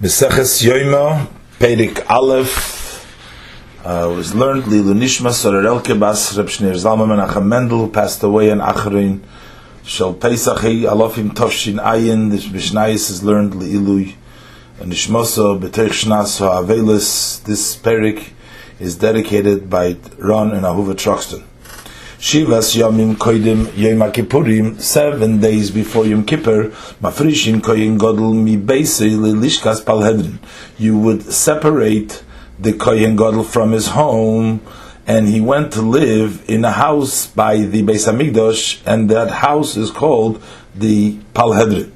[0.00, 1.26] Meseches Yoima,
[1.58, 3.04] Perik Aleph,
[3.84, 8.58] uh, was learned Lilu Nishma Sorarelke Bas Reb Shneur Zalman Menachem Mendel, passed away in
[8.58, 9.20] Acharin,
[9.82, 14.14] Shal Pesach Hei Alofim Tovshin Ayin, the Mishnayis is learned Lilu
[14.78, 18.28] Nishmoso B'terich Shnas Ha'avelis, this Perik
[18.78, 21.42] is dedicated by Ron and Ahuva Truxton.
[22.18, 26.64] Shivas Yomim Koidim Yom Kippurim, seven days before Yom Kippur,
[27.00, 30.40] Mafrishin Koyin Godel Mi Beisei Lishkas Palhedrin.
[30.78, 32.24] You would separate
[32.58, 34.60] the Koyin Godel from his home,
[35.06, 39.76] and he went to live in a house by the Beis Hamikdash, and that house
[39.76, 40.42] is called
[40.74, 41.92] the Palhedrin.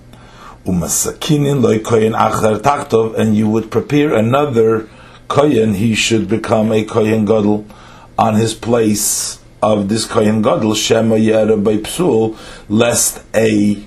[0.65, 4.89] Umasakinin Koyin Achar Tachtov, and you would prepare another
[5.27, 7.69] Koyin, he should become a Koyin Godel
[8.17, 12.37] on his place of this Kohen Gadol, Shema Yera by Psul,
[12.69, 13.83] lest a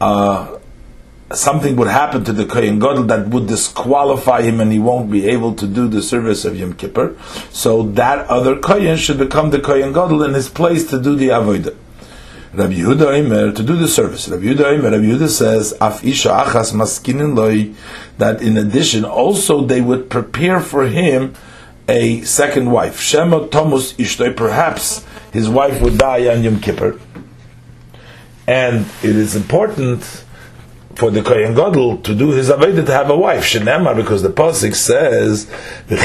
[0.00, 0.58] uh,
[1.32, 5.28] something would happen to the Kohen Gadol that would disqualify him and he won't be
[5.28, 7.16] able to do the service of Yom Kippur.
[7.50, 11.28] So that other Kohen should become the Kohen Gadol in his place to do the
[11.28, 11.76] Avodah.
[12.54, 14.26] Rabbi Yehuda Omer to do the service.
[14.26, 17.74] Rabbi Yehuda Omer, Rabbi Yehuda says, Af isha achas maskinin loy,
[18.16, 21.34] that in addition also they would prepare for him
[21.88, 23.00] a second wife.
[23.00, 26.98] Shema Tomus Ishtoi, perhaps his wife would die on Yom Kippur.
[28.46, 30.24] And it is important
[30.94, 33.44] for the Kohen Gadol to do his Aveda to have a wife.
[33.44, 35.46] Shenema, because the Pasuk says,
[35.86, 35.96] the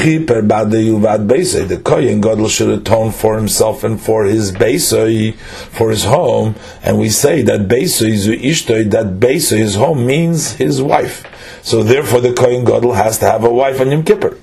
[1.84, 6.54] Kohen Gadol should atone for himself and for his Beisoi, for his home.
[6.84, 11.26] And we say that Beisoi, Ishtoi, that Beisoi, his home, means his wife.
[11.64, 14.38] So therefore the Kohen Gadol has to have a wife on Yom Kippur.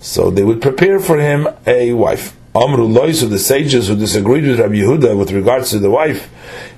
[0.00, 2.37] So they would prepare for him a wife.
[2.64, 6.28] Amru Lois of the sages who disagreed with Rabbi Yehuda with regards to the wife,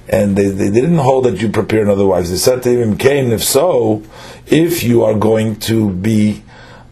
[0.08, 2.26] and they, they didn't hold that you prepare another wife.
[2.26, 4.02] They said to him, Cain, if so,
[4.46, 6.42] if you are going to be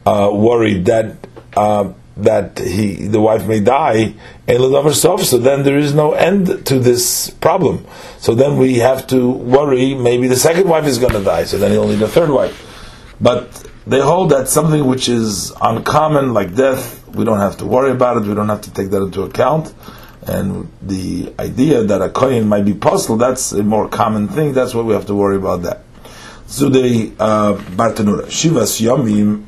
[0.06, 1.16] uh, worried that
[1.56, 4.14] uh, that he the wife may die,
[4.48, 7.84] and herself, so then there is no end to this problem.
[8.18, 11.58] So then we have to worry maybe the second wife is going to die, so
[11.58, 12.64] then he'll need a third wife.
[13.20, 17.90] But they hold that something which is uncommon, like death, we don't have to worry
[17.90, 19.74] about it, we don't have to take that into account.
[20.26, 24.74] And the idea that a kohen might be possible, that's a more common thing, that's
[24.74, 25.82] what we have to worry about that.
[26.46, 29.44] Zudei uh, Bartanura, Shivas Yomim,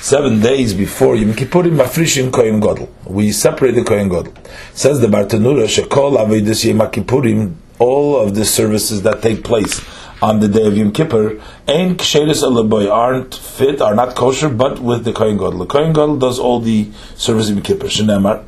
[0.00, 2.88] seven days before Yom Kippurim, Mafrishim Kohen Godel.
[3.04, 4.34] We separate the Kohen Godel.
[4.74, 9.80] Says the Bartanura, Shekol Avedis Yom Kippurim, all of the services that take place
[10.22, 14.78] on the day of Yom Kippur, Ein Ksheris Alaboy aren't fit, are not kosher, but
[14.78, 15.58] with the Kohen Gadol.
[15.58, 17.86] The Kohen Gadol does all the service of Yom Kippur.
[17.86, 18.44] Shenemar.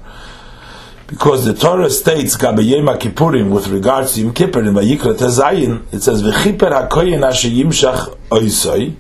[1.07, 6.03] Because the Torah states, Gabayema Kippurim, with regards to Yom Kippur, in Vayikra Tezayin, it
[6.03, 8.97] says, V'chiper HaKoyen Yimshach Oisoi,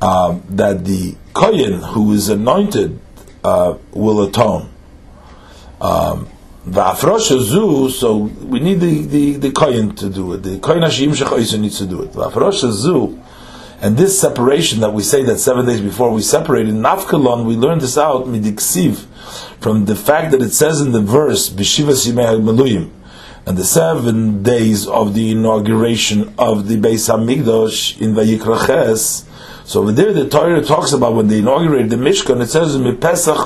[0.00, 3.00] um, that the Kohen who is anointed
[3.42, 4.70] uh, will atone.
[5.80, 6.28] Um,
[6.66, 10.38] Va'afrosh zu, so we need the, the, the kohen to do it.
[10.38, 12.12] The kohen hashim shechoyse needs to do it.
[12.12, 13.22] Va'afrosh zu,
[13.82, 17.82] and this separation that we say that seven days before we separated, Nafkalon, we learned
[17.82, 19.04] this out midiksiv
[19.60, 22.90] from the fact that it says in the verse b'shivas yimei meluyim,
[23.44, 29.26] and the seven days of the inauguration of the Beis Hamikdash in Vayikraches.
[29.66, 32.40] So over there, the Torah talks about when they inaugurated the Mishkan.
[32.40, 33.44] It says in Pesach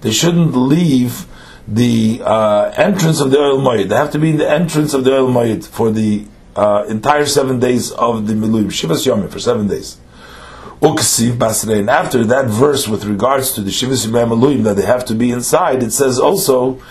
[0.00, 1.26] they shouldn't leave
[1.70, 3.88] the uh, entrance of the Ohel Moed.
[3.88, 6.26] They have to be in the entrance of the Ohel Moed for the
[6.56, 9.96] uh, entire seven days of the Miluim, Shivas Yomi, for seven days.
[10.80, 11.78] Uksiv Basrei.
[11.78, 15.30] And after that verse with regards to the Shivas Yomi that they have to be
[15.30, 16.82] inside, it says also,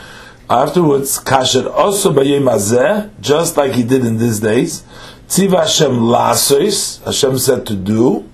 [0.50, 4.84] afterwards, Kasher also Bayim just like he did in these days,
[5.28, 8.30] Tziv Hashem Lasois, Hashem said to do,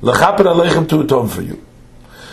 [0.00, 1.64] Lechaper Aleichem to atone for you.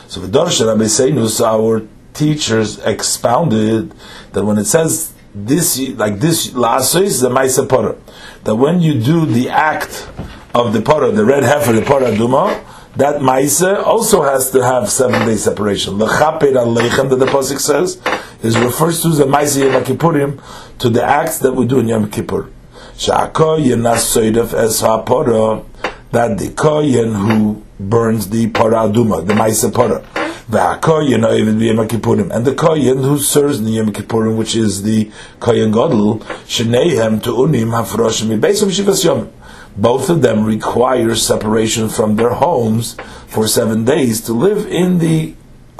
[0.07, 3.93] So the Dorsha Rabbi Seinus, our teachers expounded
[4.33, 7.97] that when it says this, like this, lasois the maisa pora,
[8.43, 10.07] that when you do the act
[10.53, 12.63] of the pora, the red heifer, the pora duma,
[12.95, 15.97] that maisa also has to have seven day separation.
[15.97, 18.01] The Lechaper aleichem that the pasuk says
[18.43, 20.41] is refers to the maisa Yom Kippurim
[20.79, 22.49] to the acts that we do in Yom Kippur.
[22.95, 25.63] Sha'ako yenasoidef es ha'pora
[26.11, 30.03] that the kohen who burns the pora duma, the maisa pora
[30.51, 37.19] And the koyin who serves in the Yom Kippurim, which is the koyin gadol, sheneihem
[37.21, 39.31] tu'unim hafroshim mibeisum shivas yom.
[39.77, 42.97] Both of them require separation from their homes
[43.27, 45.35] for seven days to live in the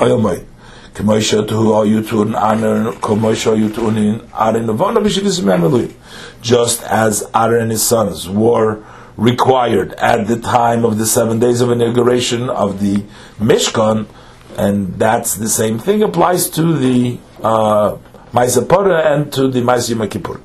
[0.06, 0.46] moed.
[6.42, 8.84] Just as Aaron and his sons were
[9.18, 13.04] required at the time of the seven days of inauguration of the
[13.40, 14.06] Mishkan,
[14.58, 17.98] and that's the same thing applies to the uh,
[18.34, 20.42] and to the Maisa Yom Kippur.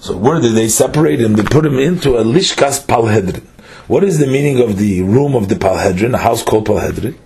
[0.00, 1.34] So where did they separate him?
[1.34, 3.44] They put him into a Lishkas Palhedrin.
[3.88, 7.16] What is the meaning of the room of the Palhedrin, a house called Palhedrin?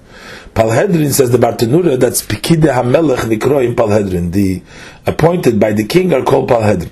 [0.55, 4.33] Palhedrin says the Bartanura, that's Pikide HaMelech Nikroim Palhedrin.
[4.33, 4.63] The
[5.07, 6.91] appointed by the king are called Palhedrin.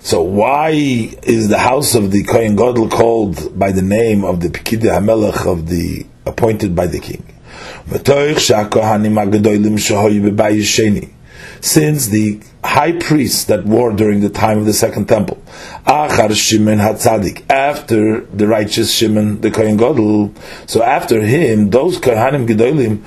[0.00, 4.48] So why is the house of the Kohen Gadol called by the name of the
[4.48, 7.24] Pikide HaMelech of the appointed by the king?
[11.60, 15.42] Since the high priests that were during the time of the Second Temple.
[15.86, 16.28] After
[18.20, 20.34] the righteous Shimon, the Kohen Gadol.
[20.66, 23.02] So after him, those Kohanim Gedolim,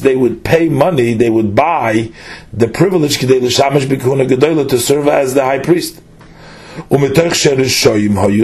[0.00, 2.10] they would pay money, they would buy
[2.52, 6.00] the privilege to serve as the high priest.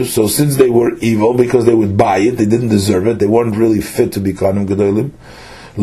[0.07, 3.27] So since they were evil, because they would buy it, they didn't deserve it, they
[3.27, 5.13] weren't really fit to be Kohanim Gedolim.
[5.77, 5.83] They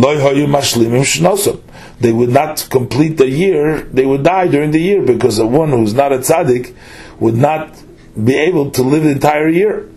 [2.14, 5.94] would not complete the year, they would die during the year because a one who's
[5.94, 6.74] not a tzaddik
[7.20, 7.78] would not
[8.24, 9.90] be able to live the entire year.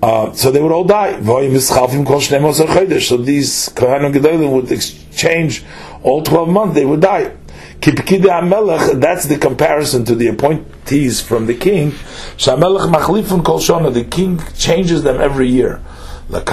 [0.00, 1.12] Uh, so they would all die.
[1.22, 1.70] So these
[3.70, 5.64] Kohanim Gedolim would exchange
[6.02, 7.32] all 12 months, they would die.
[7.82, 11.90] That's the comparison to the appointees from the king.
[12.38, 15.80] The king changes them every year.
[16.30, 16.50] That's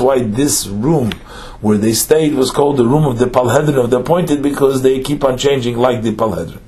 [0.00, 1.12] why this room
[1.60, 5.00] where they stayed was called the room of the Palhedrin of the appointed because they
[5.00, 6.60] keep on changing like the Palhedrin.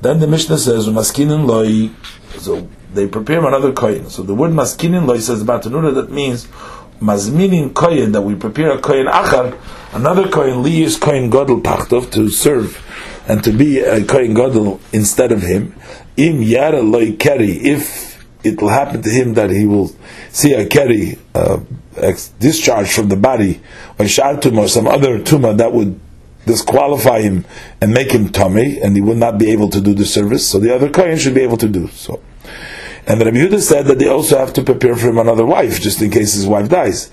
[0.00, 1.90] Then the Mishnah says, Maskinin loy,
[2.38, 4.08] so they prepare another koyin.
[4.08, 6.46] So the word maskinin loy says about Tanura, that means
[7.00, 9.58] mazminin koyin, that we prepare a koyin achar,
[9.92, 12.84] another koyin, is koyin godel pachtov, to serve
[13.28, 15.74] and to be a koyin godel instead of him.
[16.16, 19.90] Im yara loy keri, if it will happen to him that he will
[20.30, 21.58] see a keri uh,
[22.38, 23.60] discharge from the body,
[23.98, 26.00] or shartum, or some other tumor that would
[26.46, 27.44] disqualify him
[27.80, 30.48] and make him tummy, and he will not be able to do the service.
[30.48, 32.22] So the other kohen should be able to do so.
[33.08, 36.02] And Rabbi Yehuda said that they also have to prepare for him another wife, just
[36.02, 37.10] in case his wife dies.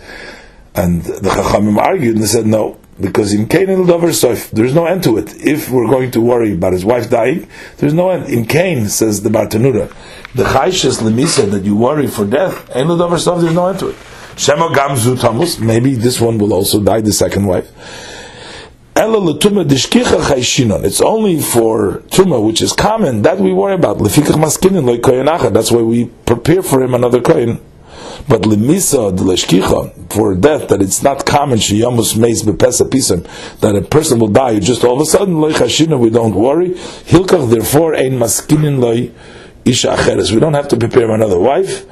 [0.75, 5.03] And the Chachamim argued and they said no, because in Cain soif, there's no end
[5.05, 5.33] to it.
[5.37, 7.47] If we're going to worry about his wife dying,
[7.77, 8.29] there's no end.
[8.29, 9.87] In Cain, says the Bartanura,
[10.33, 13.95] the Chaishas Lemisa that you worry for death, Ein soif, there's no end to it.
[14.35, 17.71] Shema Gamzu Tamus, maybe this one will also die, the second wife.
[20.83, 23.97] It's only for tuma, which is common, that we worry about.
[23.99, 27.61] That's why we prepare for him another kohen.
[28.27, 28.41] But
[30.09, 31.75] for death that it's not common that
[33.75, 34.59] a person will die.
[34.59, 36.73] Just all of a sudden we don't worry.
[37.09, 38.09] Therefore we
[40.39, 41.85] don't have to prepare another wife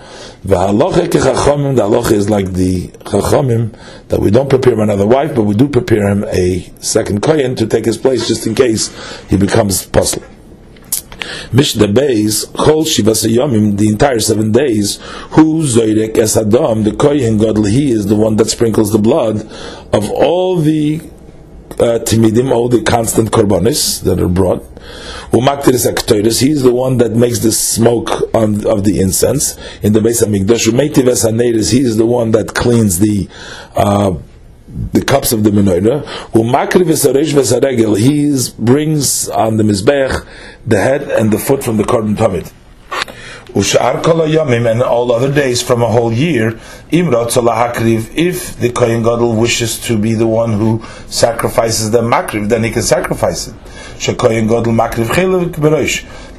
[0.46, 3.74] the halacha is like the chachamim
[4.10, 7.56] that we don't prepare him another wife but we do prepare him a second kohen
[7.56, 8.92] to take his place just in case
[9.30, 10.24] he becomes puzzle.
[11.54, 14.98] Mishnah Beis, Chol Shivas Yomim, the entire seven days,
[15.32, 19.42] who Zoyrek Es Adam, the Kohen Gadol, he is the one that sprinkles the blood
[19.94, 21.00] of all the
[21.80, 24.64] uh, timidim, all the constant korbanis that are brought.
[25.34, 29.94] Umaktiris aktoiris, he is the one that makes the smoke on, of the incense in
[29.94, 30.68] the base of Mikdash.
[30.68, 33.28] Umeitiv es he is the one that cleans the
[33.76, 34.14] uh,
[34.92, 36.04] the cups of the menorah.
[37.98, 40.28] He brings on the mizbech
[40.68, 42.52] the head and the foot from the korban tamid.
[43.54, 46.60] Ushar kol yomim and all other days from a whole year.
[46.92, 47.12] If
[48.60, 52.82] the kohen gadol wishes to be the one who sacrifices the makriv, then he can
[52.82, 53.54] sacrifice it.
[54.74, 55.10] Makriv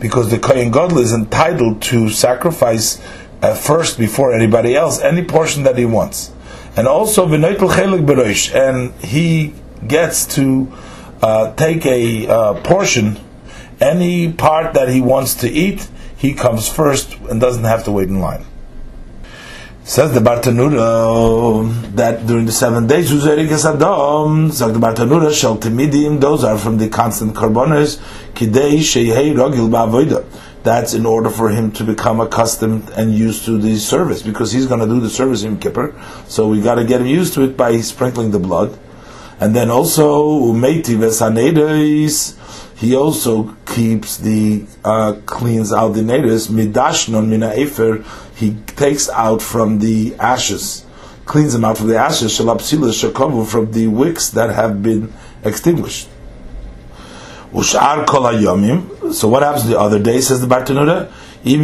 [0.00, 3.00] because the kohen gadol is entitled to sacrifice
[3.42, 6.33] uh, first before anybody else any portion that he wants
[6.76, 9.54] and also v'noitel chelik beroish, and he
[9.87, 10.73] gets to
[11.23, 13.18] uh, take a uh, portion,
[13.80, 15.88] any part that he wants to eat,
[16.25, 18.47] he comes first and doesn't have to wait in line.
[19.83, 26.43] Says the Bartanura that during the seven days, Adam, says the Bartanura, Shal Timidim, those
[26.43, 27.99] are from the constant carbonas,
[28.33, 30.25] Kidei Shehei Rogil
[30.62, 34.64] that's in order for him to become accustomed and used to the service because he's
[34.64, 35.95] going to do the service in Kippur.
[36.26, 38.78] So we got to get him used to it by sprinkling the blood.
[39.40, 40.97] And then also, Umeiti
[42.76, 48.04] he also keeps the, uh, cleans out the natives, Midashnon Mina Efer,
[48.37, 50.85] he takes out from the ashes,
[51.25, 55.12] cleans them out from the ashes, Shalapsila Shakovu, from the wicks that have been
[55.45, 56.09] extinguished.
[57.52, 59.12] Ushar kol hayomim.
[59.12, 60.21] So what happens the other day?
[60.21, 61.12] Says the Bartanura.
[61.47, 61.61] If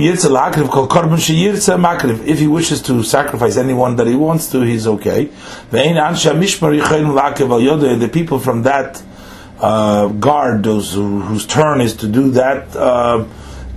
[2.38, 5.31] he wishes to sacrifice anyone that he wants to, he's okay.
[5.71, 6.11] The
[8.12, 9.02] people from that
[9.61, 13.26] uh, guard, those who, whose turn is to do that uh,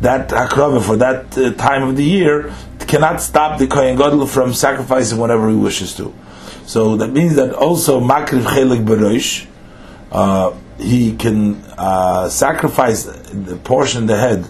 [0.02, 4.54] that akrava for that uh, time of the year, cannot stop the kohen gadol from
[4.54, 6.14] sacrificing whatever he wishes to.
[6.66, 9.48] So that means that also makriv chelik beroish,
[10.12, 14.48] uh, he can uh, sacrifice the portion, the head.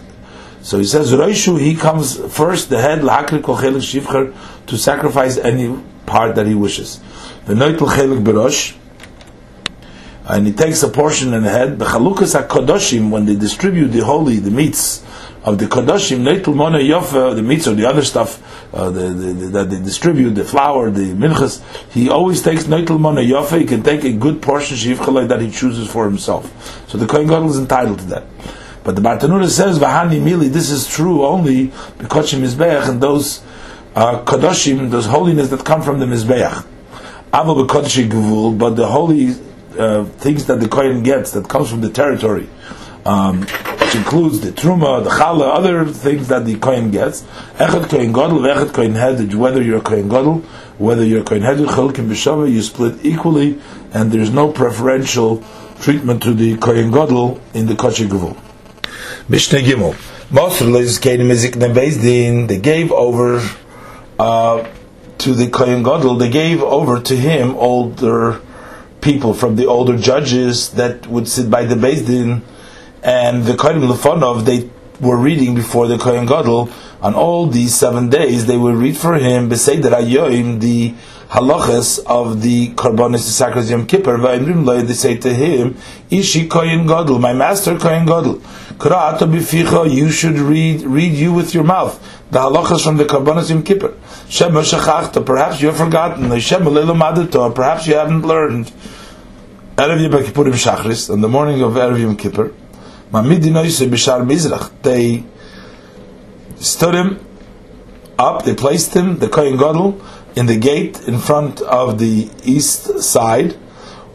[0.62, 4.34] So he says roishu, he comes first, the head lahakri kol chelik shivcher
[4.66, 5.76] to sacrifice any
[6.06, 7.00] part that he wishes.
[7.46, 8.76] The noitel chelik berosh
[10.26, 11.78] and he takes a portion in the head.
[11.78, 15.04] The chalukas kodoshim when they distribute the holy, the meats
[15.42, 19.32] of the kodoshim, neitul mona yofa, the meats or the other stuff uh, the, the,
[19.32, 21.62] the, that they distribute, the flour, the minchas.
[21.92, 23.60] He always takes neitul mona yofa.
[23.60, 26.88] He can take a good portion shivchalai that he chooses for himself.
[26.88, 28.24] So the kohen gadol is entitled to that.
[28.82, 33.42] But the Bartanura says, "Vahani mili." This is true only because mizbeach and those
[33.94, 36.64] uh, kadoshim, those holiness that come from the mizbeach.
[37.32, 39.34] Aval but the holy
[39.78, 42.48] uh, things that the Kohen gets that comes from the territory,
[43.04, 47.22] um, which includes the truma, the challah, other things that the Kohen gets.
[47.56, 50.38] Echad Kohen Gadol, Echad Kohen Hedj, whether you're a Kohen Gadol,
[50.78, 53.60] whether you're a Kohen Hedj, Chalkim B'Shava, you split equally,
[53.92, 55.42] and there's no preferential
[55.80, 58.36] treatment to the Kohen Gadol in the Kodesh Gevul.
[59.28, 59.94] Mishnah Gimel.
[60.30, 63.48] Most of the they gave over
[64.18, 64.68] uh,
[65.18, 68.40] to the Kohen Gadol, they gave over to him all their
[69.04, 72.42] people from the older judges that would sit by the Beis Din,
[73.02, 76.70] and the Kohen Lefonov, they were reading before the Kohen Gadol,
[77.02, 80.94] on all these seven days, they would read for him, Beseder Ayoim, the
[81.28, 85.76] halachas of the Karbonis Sacrifice Yom Kippur, they say to him,
[86.08, 88.40] Ishi Kohen Gadol, my master Kohen Gadol,
[88.78, 92.00] Kra'ata bificha, you should read, read you with your mouth,
[92.30, 93.94] the halachas from the Karbonis Yom Kippur.
[94.28, 98.72] Shema Shachachta, perhaps you have forgotten, Shema Lelo perhaps you haven't learned.
[99.76, 102.52] Erev Yom Kippurim Shachris, on the morning of Erev Yom Kippur,
[103.12, 105.24] Mamidinoise Bishar Mizrach, they
[106.56, 107.24] stood him
[108.18, 110.00] up, they placed him, the Kohen Gadol,
[110.36, 113.56] in the gate in front of the east side.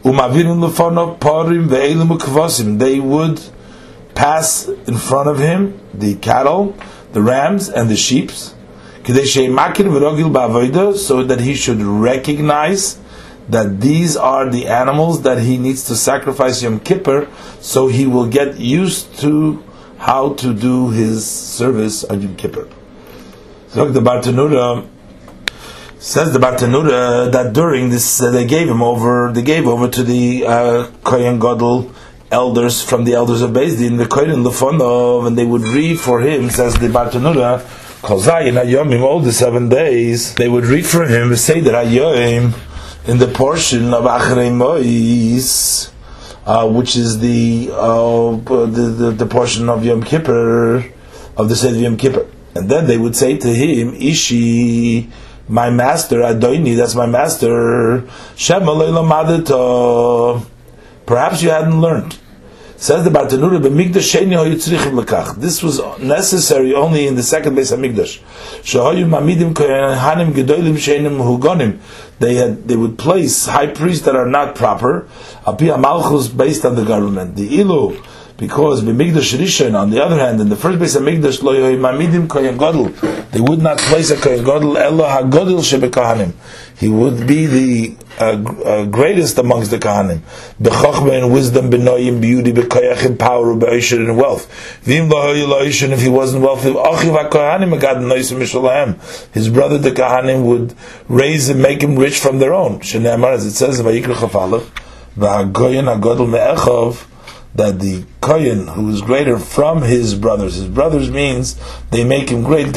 [0.02, 2.78] Umavirin lefonov parim ve'elim ukvasim.
[2.78, 3.40] They would
[4.20, 6.76] pass in front of him the cattle,
[7.12, 9.12] the rams, and the sheep, so
[11.30, 12.98] that he should recognize
[13.48, 17.28] that these are the animals that he needs to sacrifice Yom Kippur,
[17.60, 19.64] so he will get used to
[19.96, 22.68] how to do his service on Yom Kippur.
[23.68, 24.86] So the Bartanura
[25.98, 30.02] says the Bartanura that during this uh, they gave him over, they gave over to
[30.02, 31.90] the uh, Kohen Gadol
[32.30, 36.20] elders from the elders of Beis Din, the Kohen Lefonov, and they would read for
[36.20, 36.50] him.
[36.50, 37.60] Says the Bartanura.
[38.00, 42.54] Kolzayin Hayomim, all the seven days, they would read for him, say that Hayomim,
[43.06, 45.92] in the portion of Achrei Mois,
[46.46, 50.90] uh, which is the, uh, the, the, the portion of Yom Kippur
[51.36, 55.10] of the Seder Yom Kippur, and then they would say to him, Ishi,
[55.46, 58.72] my master, Adoni, that's my master, Shema
[61.04, 62.19] Perhaps you hadn't learned.
[62.80, 68.20] Says the Bartanura, "B'migdash lekach." This was necessary only in the second base of Migdash.
[68.62, 69.10] Gedolim
[70.78, 71.78] shenim.
[72.20, 75.06] They had they would place high priests that are not proper.
[75.46, 77.36] Apia malchus based on the government.
[77.36, 77.98] The ilu
[78.40, 82.26] because b'migdash rishon, on the other hand, in the first base of Migdash lo mamidim
[82.26, 82.86] kohen gadol,
[83.32, 86.32] they would not place a kohen gadol elo hagodol shebekahanim.
[86.78, 90.20] He would be the uh, uh, greatest amongst the kahanim.
[90.58, 94.48] B'chochma and wisdom, b'noyim, beauty, b'koyachim, power, b'oisher and wealth.
[94.86, 99.34] V'im lahoyi if he wasn't wealthy, achiv ha-kohanim agad noisim mishalahem.
[99.34, 100.74] His brother the kahanim would
[101.08, 102.80] raise and make him rich from their own.
[102.80, 104.62] Shneimar, as it says in Vayikra Chafalev,
[105.18, 107.06] v'hagoyin hagodol me'echov,
[107.54, 112.42] that the Kohen, who is greater from his brothers, his brothers means they make him
[112.42, 112.66] great.
[112.66, 112.74] His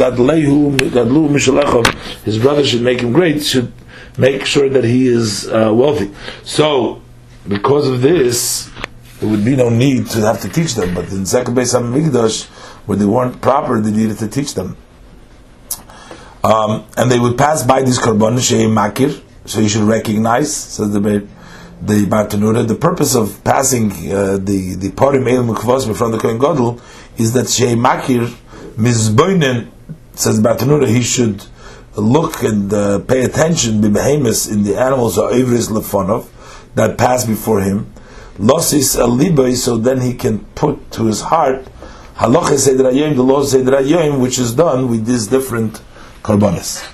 [2.40, 3.72] brothers should make him great, should
[4.18, 6.12] make sure that he is uh, wealthy.
[6.44, 7.02] So,
[7.48, 8.70] because of this,
[9.20, 10.96] there would be no need to have to teach them.
[10.96, 12.46] But in second base Hamikdash,
[12.86, 14.76] where they weren't proper, they needed to teach them.
[16.44, 18.36] Um, and they would pass by these korban
[18.74, 21.00] makir, so you should recognize, says the
[21.86, 26.40] the Bartanura, the purpose of passing uh, the the parim el mukvos from the Kohen
[26.40, 26.80] Gadol
[27.18, 28.28] is that Shei Makir
[28.78, 29.70] Mizboinen
[30.14, 31.46] says Bartanura he should
[31.98, 36.28] look and uh, pay attention behemoths in the animals or Ivris Lefonov
[36.76, 37.92] that pass before him.
[38.40, 41.66] losis aliboy, so then he can put to his heart
[42.18, 42.58] halacha
[43.16, 45.82] the law which is done with these different
[46.24, 46.93] karbanis.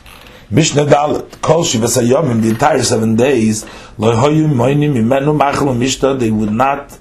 [0.51, 3.65] Mishnah Dalet, Kol Shivas in the entire seven days,
[3.99, 6.97] Lo Hoyim Moinim Imenu Machal Mishta, they would not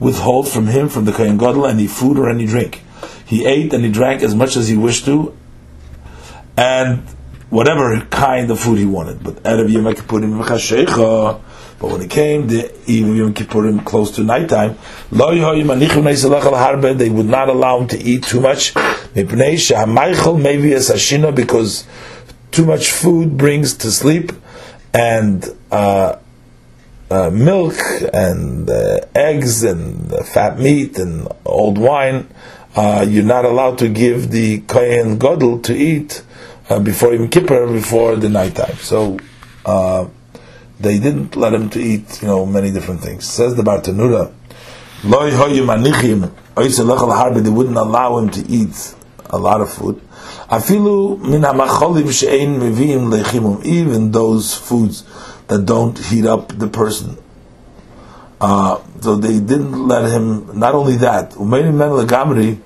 [0.00, 2.82] withhold from him, from the Kohen Gadol, any food or any drink.
[3.24, 5.32] He ate and he drank as much as he wished to,
[6.56, 7.04] and
[7.50, 9.22] whatever kind of food he wanted.
[9.22, 11.40] But Erev Yom Kippurim
[11.80, 14.76] but when it came the eve of Yom Kippurim close to nighttime,
[16.98, 18.74] they would not allow him to eat too much,
[21.34, 21.86] because
[22.50, 24.32] too much food brings to sleep,
[24.94, 26.16] and uh,
[27.10, 27.74] uh, milk
[28.12, 32.28] and uh, eggs and fat meat and old wine,
[32.76, 36.22] uh, you're not allowed to give the kohen gadol to eat
[36.68, 38.76] uh, before Yom Kippur, before the night time.
[38.76, 39.18] So
[39.64, 40.06] uh,
[40.80, 43.26] they didn't let him to eat, you know, many different things.
[43.26, 44.32] Says the Bartanura,
[47.42, 48.94] they wouldn't allow him to eat
[49.30, 50.00] a lot of food.
[50.50, 55.04] Afilu min hamacholim she'ein lechimum, even those foods
[55.48, 57.16] that don't heat up the person.
[58.40, 60.58] Uh, so they didn't let him.
[60.58, 62.56] Not only that, uh,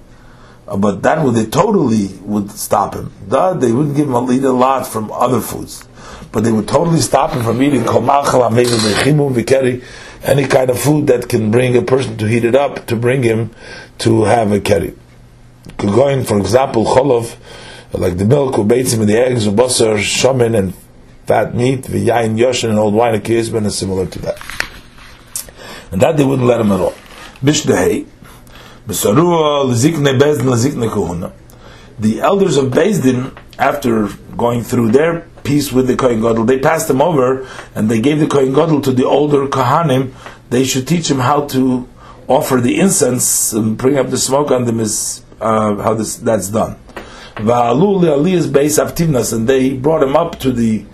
[0.76, 3.12] but that would they totally would stop him.
[3.26, 5.84] They wouldn't give him a, eat a lot from other foods,
[6.30, 7.86] but they would totally stop him from eating
[10.24, 13.22] any kind of food that can bring a person to heat it up to bring
[13.22, 13.50] him
[13.98, 14.94] to have a keri.
[15.78, 17.36] Going, for example, cholov,
[17.92, 20.74] like the milk, or beitzim, and the eggs, or basar, shaman, and
[21.26, 24.38] fat meat, v'yayin yoshin, and old wine, a kiyizben, is similar to that.
[25.90, 26.94] And that they wouldn't let him at all.
[27.42, 28.06] Bishdehei,
[28.86, 31.32] b'sarua, l'zikne bezdin, l'zikne kuhuna.
[31.98, 36.88] The elders of Bezdin, after going through their peace with the Kohen Gadol, they passed
[36.90, 40.12] him over, and they gave the Kohen Gadol to the older Kohanim,
[40.50, 41.88] they should teach him how to
[42.28, 46.48] offer the incense and bring up the smoke on them is uh, how this that's
[46.48, 46.76] done.
[47.36, 50.84] Aliyah's base Avtinas, and they brought him up to the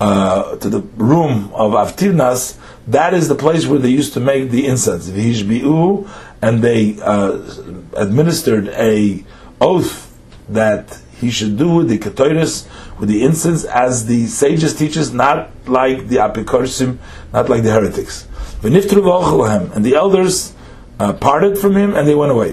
[0.00, 2.56] uh, to the room of Avtinas.
[2.86, 5.08] That is the place where they used to make the incense.
[6.42, 7.38] And they uh,
[7.96, 9.24] administered a
[9.60, 10.16] oath
[10.48, 12.66] that he should do the ketoris
[12.98, 16.98] with the incense, as the sages teach us, not like the apikorsim,
[17.32, 18.26] not like the heretics.
[18.62, 18.74] And
[19.84, 20.54] the elders
[20.98, 22.52] uh, parted from him and they went away.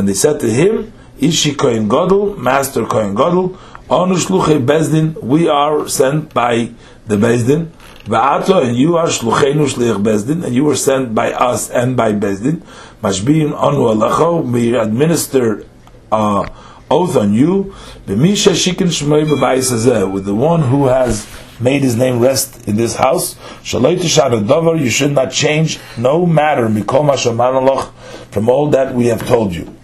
[0.00, 3.58] And they said to him, Ishi Kohen Gadol, Master Kohen Gadol,
[3.90, 6.70] Anu Shluchei Bezdin, we are sent by
[7.06, 7.66] the Bezdin,
[8.04, 12.14] Va'ato, and you are Shlucheinu Shliach Bezdin, and you were sent by us and by
[12.14, 12.62] Bezdin,
[13.02, 15.66] Mashbiim Anu Alecho, we administer
[16.10, 16.48] uh,
[16.90, 17.74] oath on you,
[18.06, 21.28] B'misha Shikin Shmoi with the one who has
[21.60, 23.36] made his name rest in this house,
[23.70, 29.76] you should not change, no matter, from all that we have told you.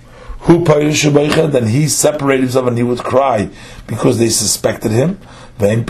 [0.47, 3.51] Who then he separated himself and he would cry
[3.89, 5.19] because they suspected him.
[5.59, 5.87] And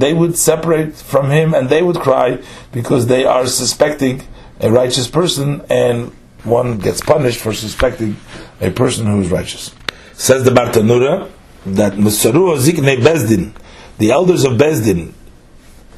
[0.00, 4.26] they would separate from him and they would cry because they are suspecting
[4.60, 6.10] a righteous person and
[6.42, 8.16] one gets punished for suspecting
[8.60, 9.72] a person who is righteous.
[10.14, 11.30] Says the Bartanura
[11.66, 13.52] that Musaru Zikne Bezdin,
[13.98, 15.12] the elders of Bezdin,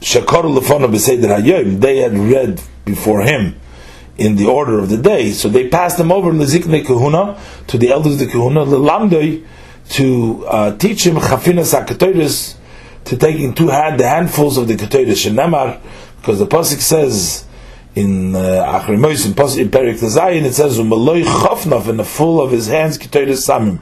[0.01, 3.59] Shakar Lefona they had read before him
[4.19, 5.33] in the order of the day.
[5.33, 9.45] So they passed them over lezikne kahuna to the elders of the kahuna lelamdoi
[9.91, 12.57] to uh, teach him chafinas hakatoris
[13.05, 15.81] to taking two hand the handfuls of the katoris shenamar
[16.21, 17.45] because the pasuk says
[17.95, 22.51] in Achremois uh, in in Perik Tazayin it says umaloi chofnov in the full of
[22.51, 23.81] his hands katoris samim.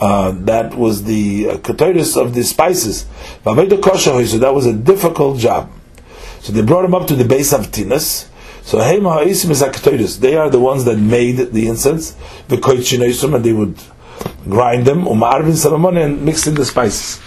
[0.00, 3.06] Uh, that was the uh, of the spices.
[3.44, 5.70] So that was a difficult job.
[6.40, 8.28] So they brought him up to the base of Tinas,
[8.64, 10.18] so Hema Ha'isim is Aktoidus.
[10.18, 12.16] They are the ones that made the incense,
[12.48, 13.76] the Koichinoisum, and they would
[14.44, 17.20] grind them, Umarvin Salamon, and mix in the spices.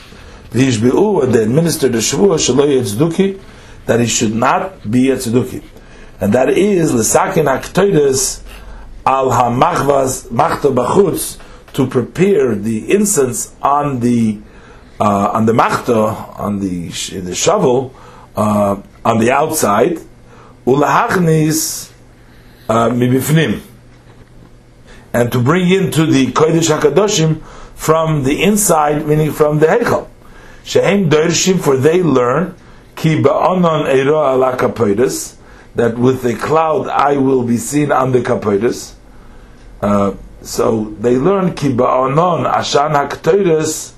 [0.49, 3.39] Vishbi'u, and they administered the Shavua, Shaloi Tzduki,
[3.85, 5.63] that he should not be a Tzduki.
[6.19, 8.41] And that is, Lesakin Aktoidus,
[9.05, 11.39] Al HaMachvaz, Machto Bachutz,
[11.73, 14.39] to prepare the incense on the
[14.99, 17.93] uh, on the machta, on the the shovel,
[18.35, 19.99] uh, on the outside,
[20.67, 21.91] ulahachnis
[22.67, 23.61] uh, mibifnim,
[25.13, 27.41] and to bring into the kodesh hakadoshim
[27.73, 30.09] from the inside, meaning from the heichal.
[30.65, 32.53] Shehem dershim, for they learn
[32.97, 35.37] ki ba'onon eiro ala kapoides,
[35.75, 38.93] that with a cloud I will be seen on the kapoides.
[39.81, 43.93] Uh, so they learn ki ba'onon ashan haktoides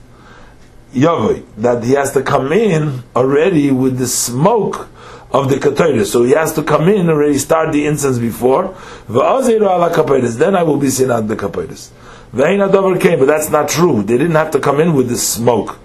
[0.94, 4.88] yavoy that he has to come in already with the smoke
[5.32, 6.08] of the Katoiris.
[6.08, 8.76] So he has to come in and already start the incense before.
[9.08, 11.92] Then I will be seen at the Kapoiris.
[12.34, 14.04] Ve'ina Dover came, but that's not true.
[14.04, 15.80] They didn't have to come in with the smoke.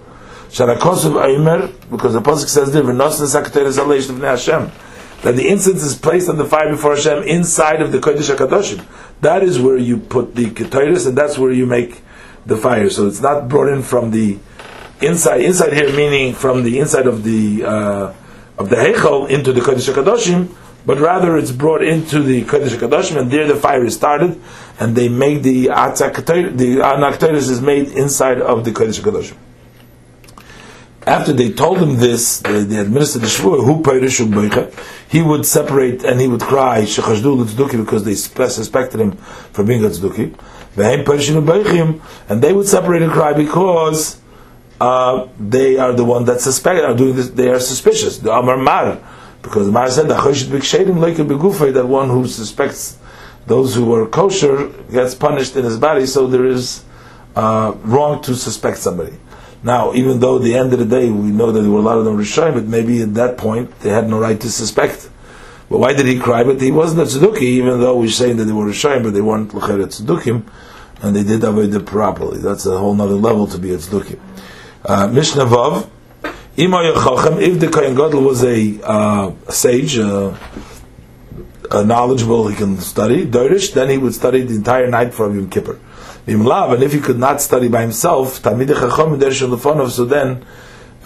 [0.57, 2.83] Aimer, because the Pasuk says there,
[5.21, 8.85] that the incense is placed on the fire before Hashem inside of the Kodesh HaKadoshim.
[9.21, 12.01] That is where you put the Ketoiris, and that's where you make
[12.45, 12.89] the fire.
[12.89, 14.37] So it's not brought in from the
[15.01, 15.41] inside.
[15.41, 18.13] Inside here meaning from the inside of the uh,
[18.57, 20.53] of the Heichel into the Kodesh HaKadoshim,
[20.85, 24.39] but rather it's brought into the Kodesh HaKadoshim, and there the fire is started,
[24.79, 26.15] and they make the Atzak
[26.57, 29.37] the Anaktoiris is made inside of the Kodesh HaKadoshim
[31.07, 34.73] after they told him this, they, they administered the shvur, who boicha,
[35.07, 39.89] he would separate and he would cry, shechashdu because they suspected him for being a
[39.89, 40.35] tzduki.
[42.27, 44.19] And they would separate and cry because
[44.79, 47.29] uh, they are the one that suspect are doing this.
[47.29, 48.17] They are suspicious.
[48.17, 48.99] The Amar Mar,
[49.41, 52.97] because the Mar said that one who suspects
[53.47, 56.05] those who are kosher gets punished in his body.
[56.05, 56.83] So there is
[57.35, 59.13] uh, wrong to suspect somebody.
[59.63, 61.81] Now, even though at the end of the day we know that there were a
[61.81, 65.09] lot of them Rishayim, but maybe at that point they had no right to suspect.
[65.69, 66.43] But why did he cry?
[66.43, 69.21] But he wasn't a tzedukah, even though we're saying that they were Rishayim, but they
[69.21, 70.43] weren't l'cheret tzedukkim,
[71.01, 72.39] and they did avoid it properly.
[72.39, 74.19] That's a whole other level to be a tzedukkim.
[74.87, 75.89] Uh, Mishnah Vav,
[76.57, 80.37] if the Kohen Gadol was a, uh, a sage, uh,
[81.71, 85.79] knowledgeable, he can study, Dorish, then he would study the entire night from Yom Kippur
[86.27, 88.55] and if he could not study by himself, so
[90.05, 90.45] then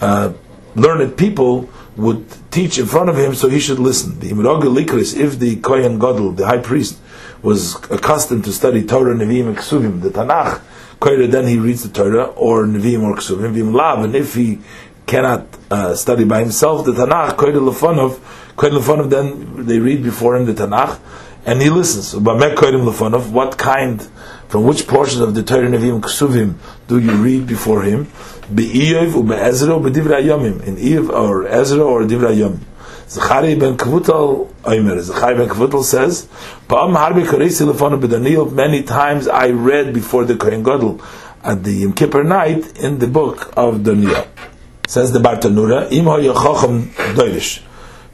[0.00, 0.32] uh,
[0.74, 4.18] learned people would teach in front of him, so he should listen.
[4.20, 6.98] The if the Kohen Gadol, the high priest,
[7.42, 10.62] was accustomed to study Torah, Nevi'im, Ksuvim, the Tanakh,
[11.00, 14.58] then he reads the Torah, or Nevi'im or Ksuvim, and if he
[15.06, 20.98] cannot uh, study by himself the Tanakh, Kohen then they read before him the Tanakh,
[21.46, 22.14] and he listens.
[22.14, 24.08] What kind
[24.48, 26.54] from which portions of the Torah Nevi'im Ksuvim
[26.86, 28.08] do you read before him?
[28.52, 30.62] Be'iyov u'be'ezra u'bedivrei yomim.
[30.66, 32.58] In Eiv or Ezra or Divrei Yomim.
[33.10, 34.96] Zechari ben Kvutal Omer.
[35.02, 36.28] Zechari ben Kvutal says,
[36.68, 38.52] Pa'am harbi lefonu b'Daniel.
[38.52, 41.00] Many times I read before the Kohen Gadol
[41.42, 44.24] at the Yom Kippur night in the book of Daniel.
[44.86, 47.64] Says the Bartanura, Im ha'yachacham doirish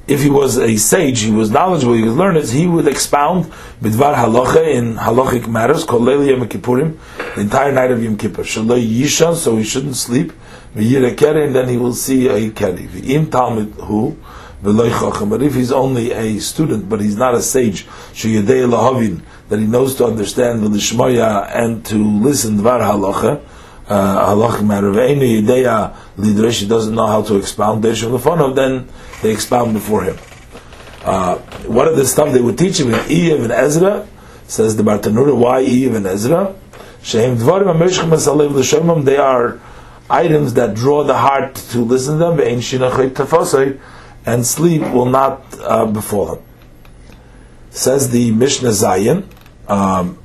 [0.07, 3.47] if he was a sage, he was knowledgeable, he was learned, he would expound
[3.81, 6.97] bidvar halacha in halachic matters, called Yom Kippurim,
[7.35, 8.43] the entire night of Yom Kippur.
[8.43, 10.33] Shaloi yishan, so he shouldn't sleep,
[10.75, 12.87] and then he will see a keri.
[12.87, 13.27] V'im
[14.67, 17.87] but if he's only a student, but he's not a sage,
[19.49, 23.41] that he knows to understand the lishmoya and to listen dvar halacha,
[23.89, 24.91] uh, halachic matter.
[24.91, 28.89] Ve'enu yedeya lidresh, he doesn't know how to expound dershim lefonov, then
[29.23, 30.19] they expound before him.
[31.05, 34.07] Uh, what are the stuff they would teach him in Eiv and Ezra?
[34.49, 36.55] Says the Bartanura, why Eiv and Ezra?
[39.05, 39.61] They are
[40.11, 42.41] items that draw the heart to listen to them,
[44.27, 46.43] and sleep will not uh, befall him.
[47.71, 49.25] Says the Mishnah Zayin,
[49.69, 50.19] um,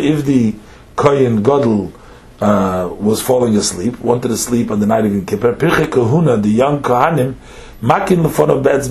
[0.00, 0.54] if the
[0.96, 1.92] Kohen Gadol
[2.40, 5.54] uh, was falling asleep, wanted to sleep on the night of Yom Kippur.
[5.54, 7.36] Kahuna, the young Kohanim,
[7.80, 8.88] makin of beds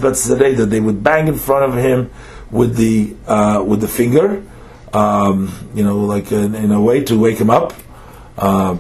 [0.58, 2.12] that they would bang in front of him
[2.52, 4.44] with the uh, with the finger,
[4.94, 7.74] um, you know, like in, in, a way to wake him up.
[8.38, 8.78] Uh,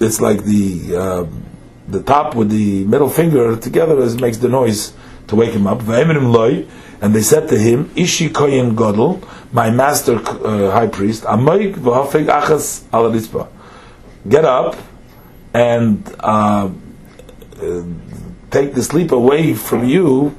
[0.00, 1.26] it's like the uh,
[1.88, 4.92] the top with the middle finger together makes the noise
[5.28, 5.80] to wake him up.
[5.86, 9.22] And they said to him, Ishi Koyen Godel,
[9.52, 13.48] my master uh, high priest, achas al
[14.28, 14.76] get up
[15.54, 16.68] and uh,
[18.50, 20.36] take the sleep away from you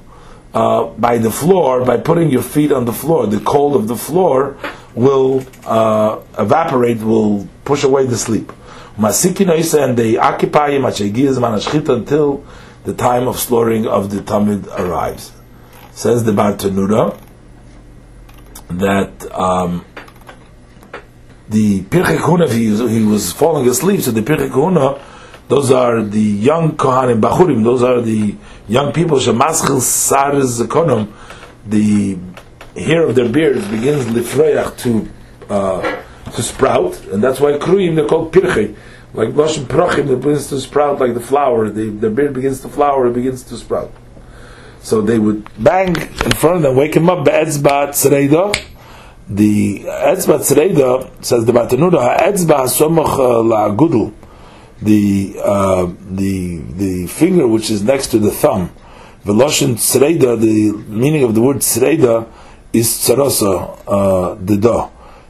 [0.54, 3.28] uh, by the floor, by putting your feet on the floor.
[3.28, 4.58] The cold of the floor
[4.96, 8.52] will uh, evaporate, will push away the sleep.
[8.98, 12.46] And they occupy him until
[12.84, 15.32] the time of slaughtering of the Tamid arrives.
[15.92, 17.20] Says the Bartanura
[18.70, 19.86] that um,
[21.50, 25.02] the Kahuna, he, he was falling asleep, so the Kahuna,
[25.48, 28.36] those are the young Kohanim, Bachurim, those are the
[28.68, 31.14] young people, Shemaschil Sariz Zakonim,
[31.66, 32.18] the
[32.80, 35.10] hair of their beards begins to
[35.50, 38.76] uh, to sprout, and that's why Kruim, they're called Pirchei.
[39.18, 42.70] Like Lashon Prochim, it begins to sprout like the flower, the, the beard begins to
[42.70, 43.92] flower, it begins to sprout.
[44.82, 48.56] So they would bang in front of them, wake him up, Be'etzba Tzreida,
[49.28, 54.14] the etzba tzreida says the Bartanura etzba somach uh, la'agudel,
[54.82, 58.72] the uh, the the finger which is next to the thumb,
[59.26, 62.32] The Veloshin tzreida, the meaning of the word tzreida
[62.72, 64.90] is tzarasa, uh, the da.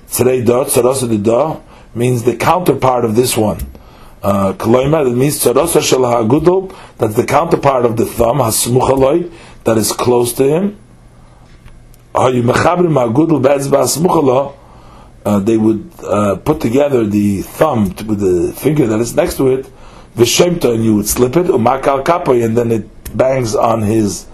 [0.10, 1.62] Tzreida, tzarasa the
[1.96, 3.60] means the counterpart of this one.
[4.22, 9.32] Uh, that means tzarasa shel ha'agudol, that's the counterpart of the thumb, hasmuchaloi,
[9.64, 10.78] that is close to him.
[12.16, 12.32] Uh,
[15.40, 19.70] they would uh, put together the thumb with the finger that is next to it,
[20.16, 24.26] v'shemta, and you would slip it, umakal kapoy, and then it bangs on his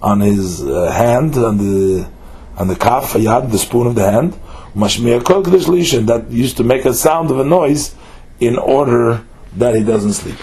[0.00, 2.06] on his uh, hand on the
[2.56, 4.34] on the kaf yad the spoon of the hand
[4.74, 7.94] that used to make a sound of a noise
[8.46, 9.24] in order
[9.56, 10.36] that he doesn't sleep.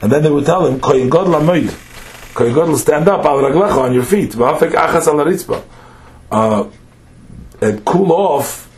[0.00, 1.68] And then they would tell him koyin god lamoy
[2.34, 4.32] koyin god stand up al raglecha on your feet.
[4.32, 5.64] V'afek achas al
[6.30, 6.70] uh,
[7.60, 8.70] and cool off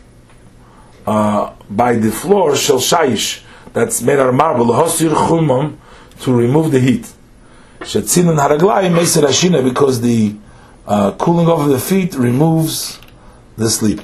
[1.07, 3.43] uh, by the floor shel shayish.
[3.73, 4.67] That's made out of marble.
[4.67, 5.77] Hosir chumam,
[6.21, 7.13] to remove the heat.
[7.81, 10.35] Shetzinin haraglayim meser ashina because the
[10.87, 13.01] uh, cooling off of the feet removes
[13.57, 14.01] the sleep.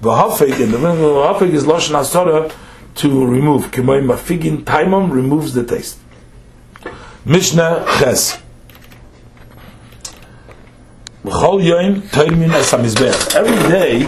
[0.00, 1.94] V'hafik and the v'hafik is loshen
[2.98, 3.70] to remove.
[3.70, 5.98] K'moy mafigin taimam removes the taste.
[7.24, 8.40] Mishnah ches.
[13.34, 14.04] Every day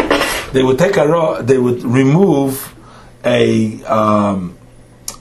[0.52, 2.74] they would take a raw, they would remove
[3.24, 4.56] a um,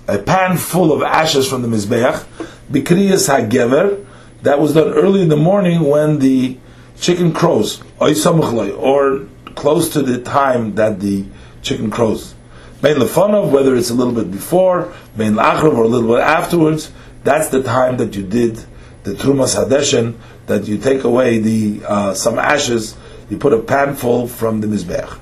[0.07, 2.25] a pan full of ashes from the mizbeach
[2.71, 4.05] Bikriyas HaGever,
[4.43, 6.57] that was done early in the morning when the
[6.99, 11.25] chicken crows, or close to the time that the
[11.61, 12.35] chicken crows.
[12.81, 16.91] Main Lefonov, whether it's a little bit before, Main Lachrov, or a little bit afterwards,
[17.23, 18.63] that's the time that you did
[19.03, 20.15] the Trumas Hadeshen,
[20.45, 22.97] that you take away the uh, some ashes,
[23.29, 25.19] you put a pan full from the Mizbech.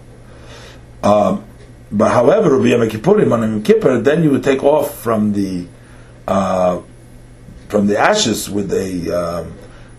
[1.03, 1.45] Um,
[1.91, 5.67] but however, Rabbi Yom Kippurim on then you would take off from the
[6.27, 6.81] uh,
[7.69, 9.53] from the ashes with a um,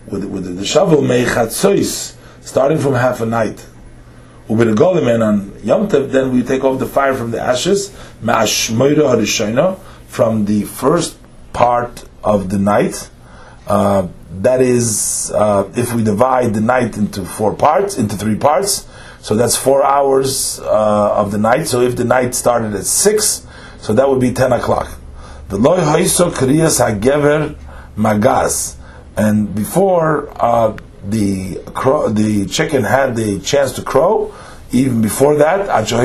[0.07, 3.65] with, with the shovel meichatzois, starting from half a night.
[4.49, 7.39] With a golem and on Yom Tov, then we take off the fire from the
[7.39, 7.91] ashes,
[10.07, 11.17] from the first
[11.53, 13.11] part of the night.
[13.67, 14.07] Uh,
[14.41, 18.87] that is, uh, if we divide the night into four parts, into three parts,
[19.21, 21.67] so that's four hours uh, of the night.
[21.67, 23.45] So if the night started at six,
[23.77, 24.97] so that would be ten o'clock.
[25.49, 27.55] The loy haiso kriyas hagever
[27.95, 28.77] magas,
[29.15, 30.75] and before uh,
[31.11, 34.33] the crow, the chicken had the chance to crow,
[34.71, 35.95] even before that, so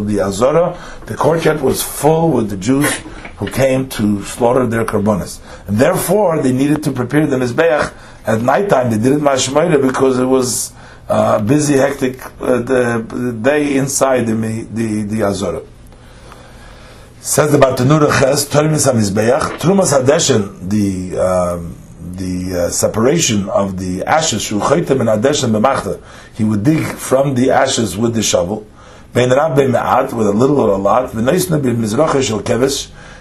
[0.00, 2.90] the Azora, the courtyard was full with the Jews
[3.38, 5.40] who came to slaughter their karbonis.
[5.68, 7.94] And therefore, they needed to prepare the Mizbeach
[8.26, 8.90] at nighttime.
[8.90, 10.72] They did it Mashmaira because it was
[11.08, 14.34] uh, busy, hectic uh, the, the, day inside the,
[14.72, 15.62] the, the Azora.
[17.20, 21.77] Says about the Nuraches, Tormis HaMizbeach, Trumas Hadeshen, the, um,
[22.16, 26.00] the uh, separation of the ashes, and B'machta,
[26.34, 28.66] he would dig from the ashes with the shovel,
[29.14, 31.12] with a little or a lot,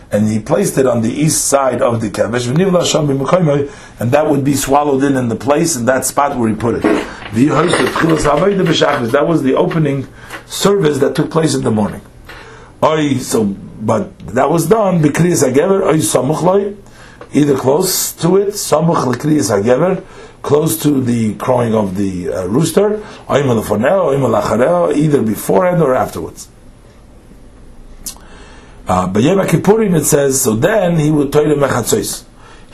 [0.10, 2.48] and he placed it on the east side of the Kevesh,
[4.00, 6.76] and that would be swallowed in in the place, in that spot where he put
[6.76, 6.84] it.
[9.12, 10.08] That was the opening
[10.46, 12.02] service that took place in the morning.
[13.20, 15.02] So but that was done
[17.34, 20.04] either close to it samuch l'kriyas hagever
[20.42, 23.44] close to the crowing of the uh, rooster oy
[24.96, 26.50] either beforehand or afterwards.
[28.88, 32.24] Uh, but Yom Kippurim it says so then he would the mechatzos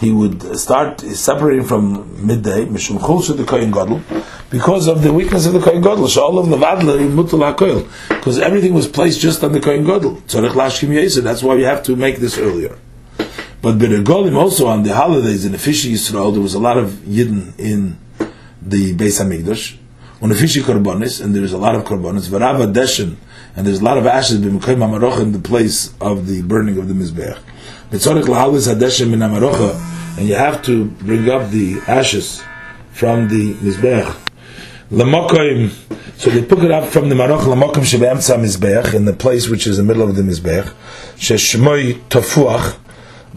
[0.03, 4.01] he would start separating from midday, mishum chulshu the kohen gadol,
[4.49, 6.03] because of the weakness of the kohen gadol.
[6.03, 10.15] The mutal hakoil, because everything was placed just on the kohen gadol.
[10.27, 11.23] Tzarech lashkim.
[11.23, 12.77] That's why we have to make this earlier.
[13.63, 16.89] But B'regolim also on the holidays in the Fishi Yisrael, there was a lot of
[17.07, 17.97] Yidden in
[18.61, 19.77] the Beis Hamikdash.
[20.21, 22.27] On the Fishi Korbanis, and there's a lot of Korbanis.
[22.27, 23.15] V'rava Deshen,
[23.55, 26.89] and there's a lot of ashes b'mekayim hamarocha in the place of the burning of
[26.89, 27.39] the Mizbeach.
[27.89, 32.43] Mitzorich lahalis hadeshem min hamarocha, and you have to bring up the ashes
[32.91, 34.13] from the mizbech.
[34.91, 35.71] Lamokim,
[36.17, 39.65] so they pick it up from the maroch lamokim shebeemtza mizbech in the place which
[39.67, 40.69] is in the middle of the mizbech.
[41.15, 42.77] Sheshmoi tofuach,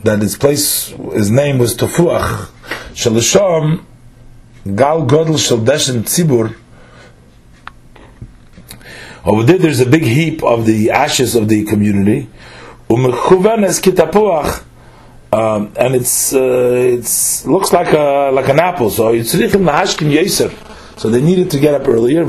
[0.05, 2.49] that his place, his name was tofuach.
[2.93, 3.85] Shalisham
[4.75, 6.57] gal godel shel deshen tzibur.
[9.25, 12.29] Over there, there's a big heap of the ashes of the community.
[12.89, 14.63] Kitapuach
[15.33, 18.91] um, and it's uh, it's looks like a like an apple.
[18.91, 20.51] So yitzrichim lahashkin yeser.
[20.99, 22.25] So they needed to get up earlier.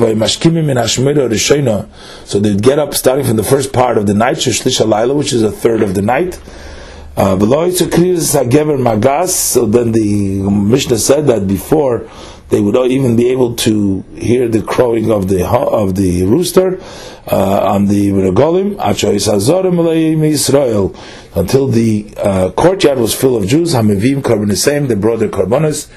[2.26, 5.52] So they'd get up starting from the first part of the night, which is a
[5.52, 6.38] third of the night.
[7.18, 7.36] Uh,
[9.28, 12.08] so then the Mishnah said that before
[12.50, 16.80] they would even be able to hear the crowing of the of the rooster
[17.26, 18.78] uh, on the regolim
[20.32, 20.96] Israel
[21.34, 23.74] until the uh, courtyard was full of Jews.
[23.74, 25.90] Hamivim karbonisem, they brought their karbonis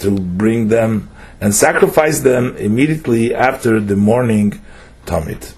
[0.00, 1.08] to bring them
[1.40, 4.60] and sacrifice them immediately after the morning
[5.06, 5.54] tamid.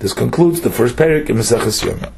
[0.00, 2.12] This concludes the first parak in Maseches Yoma.